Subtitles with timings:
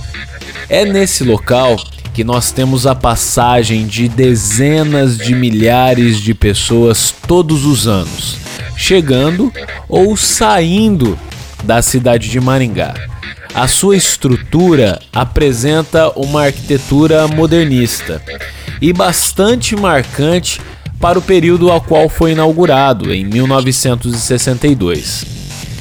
[0.68, 1.76] É nesse local
[2.12, 8.36] que nós temos a passagem de dezenas de milhares de pessoas todos os anos,
[8.76, 9.50] chegando
[9.88, 11.18] ou saindo
[11.64, 12.92] da cidade de Maringá.
[13.54, 18.20] A sua estrutura apresenta uma arquitetura modernista
[18.82, 20.60] e bastante marcante
[21.06, 25.24] para o período ao qual foi inaugurado, em 1962.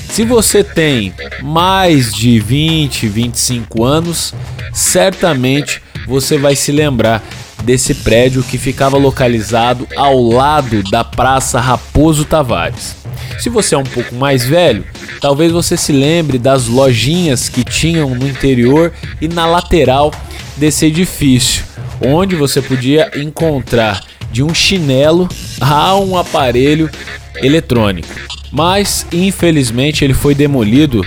[0.08, 1.12] Se você tem
[1.42, 4.36] mais de 20, 25 anos,
[4.72, 7.24] certamente você vai se lembrar
[7.64, 12.96] desse prédio que ficava localizado ao lado da Praça Raposo Tavares.
[13.40, 14.86] Se você é um pouco mais velho,
[15.20, 20.14] talvez você se lembre das lojinhas que tinham no interior e na lateral
[20.56, 21.66] desse edifício,
[22.00, 24.04] onde você podia encontrar
[24.36, 25.30] de um chinelo
[25.62, 26.90] a um aparelho
[27.38, 28.14] eletrônico.
[28.52, 31.06] Mas infelizmente ele foi demolido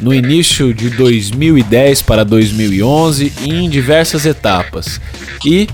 [0.00, 5.00] no início de 2010 para 2011 em diversas etapas
[5.46, 5.68] e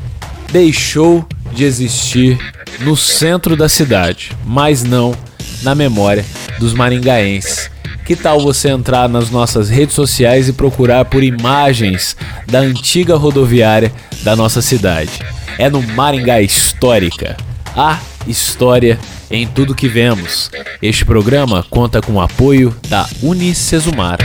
[0.53, 2.39] deixou de existir
[2.81, 5.17] no centro da cidade, mas não
[5.63, 6.23] na memória
[6.59, 7.71] dos maringaenses.
[8.05, 12.15] Que tal você entrar nas nossas redes sociais e procurar por imagens
[12.47, 13.91] da antiga rodoviária
[14.23, 15.13] da nossa cidade?
[15.61, 17.37] É no Maringá Histórica.
[17.77, 18.99] A história
[19.31, 20.51] em tudo que vemos.
[20.81, 24.19] Este programa conta com o apoio da Unicesumar.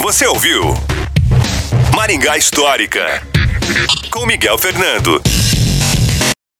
[0.00, 0.72] Você ouviu
[1.96, 3.26] Maringá Histórica
[4.08, 5.20] com Miguel Fernando.